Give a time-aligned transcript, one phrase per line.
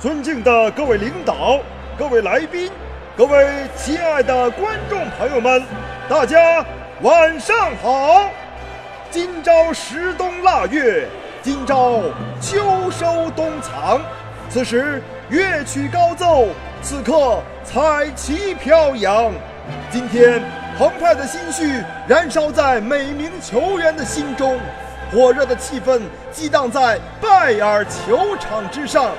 [0.00, 1.58] 尊敬的各位领导、
[1.98, 2.70] 各位来宾、
[3.16, 5.60] 各位亲爱的观众朋友们，
[6.08, 6.64] 大家
[7.02, 8.30] 晚上好！
[9.10, 11.08] 今朝时冬腊月，
[11.42, 12.00] 今朝
[12.40, 14.00] 秋收冬藏，
[14.48, 16.46] 此时乐曲高奏，
[16.80, 19.32] 此刻彩旗飘扬。
[19.90, 20.40] 今天
[20.78, 24.60] 澎湃的心绪燃烧在每名球员的心中，
[25.10, 29.10] 火热的气氛激荡在拜尔球场之上。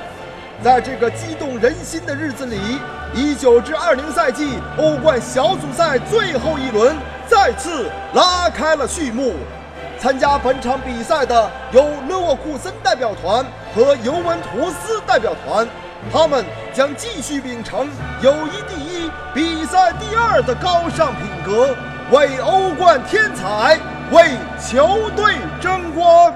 [0.61, 2.59] 在这个激动人心的日子里，
[3.13, 6.95] 一九至二零赛季欧冠小组赛最后一轮
[7.27, 9.35] 再次拉开了序幕。
[9.97, 15.65] 参加本场比赛的有勒沃库森代表团和尤文图斯代表团，
[16.11, 17.89] 他们将继续秉承
[18.21, 21.73] 友谊第一、比赛第二的高尚品格，
[22.11, 23.77] 为欧冠添彩，
[24.11, 26.33] 为球队争光。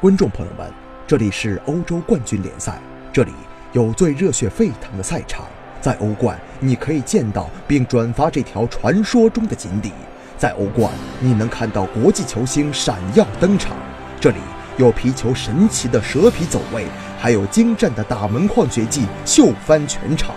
[0.00, 0.72] 观众朋友们，
[1.04, 2.78] 这里是欧洲冠军联赛，
[3.12, 3.32] 这里。
[3.76, 5.44] 有最热血沸腾的赛场，
[5.82, 9.92] 在欧冠你可以见到并转发这条传说中的锦鲤。
[10.38, 13.76] 在欧冠，你能看到国际球星闪耀登场。
[14.18, 14.38] 这里
[14.78, 16.86] 有皮球神奇的蛇皮走位，
[17.18, 20.34] 还有精湛的打门框绝技秀翻全场。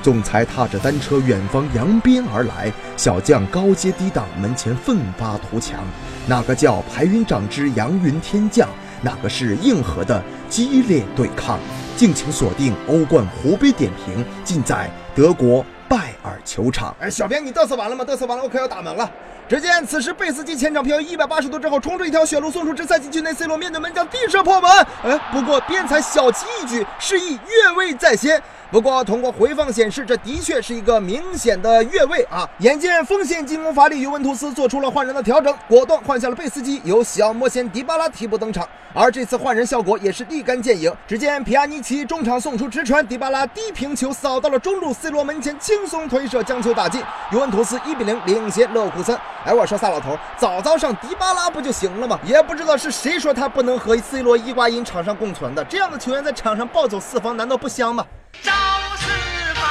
[0.00, 5.80] 总裁踏着单车远方扬鞭而来，小将高阶低挡门前奋发图强。
[6.28, 8.68] 哪个叫排云掌之扬云天降？
[9.02, 11.58] 哪个是硬核的激烈对抗？
[11.96, 16.94] 敬请锁定欧冠湖北点评，尽在德国拜耳球场。
[17.00, 18.04] 哎，小编，你嘚瑟完了吗？
[18.04, 19.10] 嘚瑟完了，我可要打门了。
[19.48, 24.70] 只见此时贝斯基前场飘移一百八十度之后，冲出一条血路，送出直塞禁区内，C 罗面对门将低射破门。
[25.04, 28.42] 哎，不过边裁小旗一举，示意越位在先。
[28.68, 32.48] 不过，通过回放显示，这的确是一个明显的越位啊！
[32.58, 38.68] 眼见锋线进攻乏力，尤文图斯做出了换人的调整，果断换下了贝斯基，由小魔仙迪巴拉替补登场。
[38.92, 40.92] 而这次换人效果也是立竿见影。
[41.06, 49.14] 只见皮亚尼奇中场送出直传，迪巴拉低平球扫到了中路，C 罗门前轻轻松推射将球打进，尤文图斯一比零领先勒沃库森。
[49.44, 52.18] 哎，我说萨老头，早早上迪巴拉不就行了吗？
[52.24, 58.06] 也不知道是谁说他不能和 C 罗、伊瓜因场上共存的，这样的球员在场上暴走四方，难道不香吗？
[58.40, 58.50] 走
[58.96, 59.10] 四
[59.54, 59.66] 方，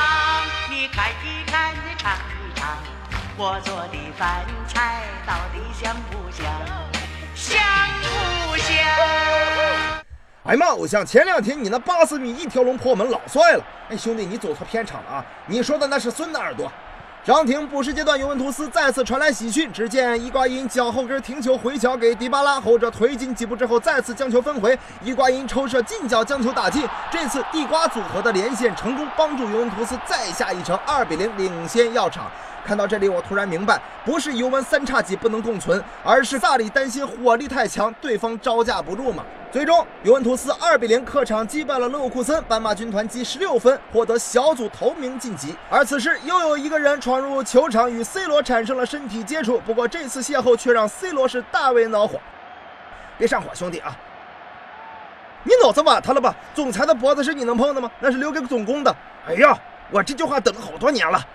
[0.70, 2.70] 你看一看，你尝一尝，
[3.36, 6.46] 我做的饭菜到底香不香？
[7.34, 7.60] 香
[8.04, 9.05] 不香？
[10.46, 13.64] 哎妈，偶像，前两天你那八十米一条龙破门老帅了。
[13.90, 15.26] 哎，兄弟，你走错片场了啊！
[15.48, 16.72] 你说的那是孙的耳朵。
[17.24, 19.74] 张庭补时阶段，尤文图斯再次传来喜讯。
[19.74, 24.78] 只见伊瓜因脚后跟停球回脚给迪巴拉，后者推进几步之后，再次将球分回。
[25.02, 26.88] 伊瓜因抽射近角将球打进。
[27.10, 32.30] 这次地瓜组合的连线成功，帮助尤文图斯再下一城，二比零领先药厂。
[32.64, 39.24] 看到这里，我突然明白，不是尤文三叉戟不能共存，而是萨里担心火力太强，对方招架不住嘛。
[39.56, 45.56] 最终，尤文图斯二比零客场击败了勒沃库森，斑马军团积十六分，获得小组头名晋级。
[45.70, 49.58] 而此时，又有一个人闯入球场，与 C 罗产生了身体接触。
[49.60, 52.20] 不过这次邂逅却让 C 罗是大为恼火。
[53.18, 53.96] 别上火，兄弟啊！
[55.46, 56.36] 你脑子瓦特了吧？
[56.54, 57.90] 总裁的脖子是你能碰的吗？
[58.02, 58.94] 那是留给总工的。
[59.26, 59.58] 哎呀，
[59.90, 61.26] 我这句话等了好多年了。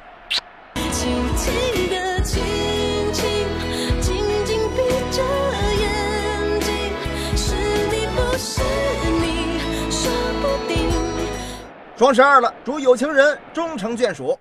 [12.01, 14.35] 双十二了，祝有情人终成眷属。